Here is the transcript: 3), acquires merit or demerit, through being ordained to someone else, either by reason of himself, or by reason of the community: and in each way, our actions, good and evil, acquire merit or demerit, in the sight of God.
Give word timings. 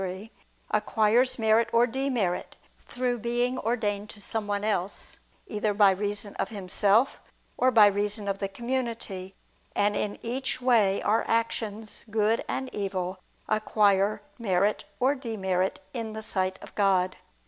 3), 0.03 0.31
acquires 0.71 1.37
merit 1.37 1.69
or 1.71 1.85
demerit, 1.85 2.57
through 2.87 3.19
being 3.19 3.59
ordained 3.59 4.09
to 4.09 4.19
someone 4.19 4.63
else, 4.63 5.19
either 5.45 5.75
by 5.75 5.91
reason 5.91 6.33
of 6.37 6.49
himself, 6.49 7.19
or 7.55 7.69
by 7.69 7.85
reason 7.85 8.27
of 8.27 8.39
the 8.39 8.47
community: 8.47 9.35
and 9.75 9.95
in 9.95 10.17
each 10.23 10.59
way, 10.59 11.03
our 11.03 11.23
actions, 11.27 12.03
good 12.09 12.43
and 12.47 12.73
evil, 12.73 13.19
acquire 13.47 14.23
merit 14.39 14.85
or 14.99 15.13
demerit, 15.13 15.81
in 15.93 16.13
the 16.13 16.23
sight 16.23 16.57
of 16.63 16.73
God. 16.73 17.17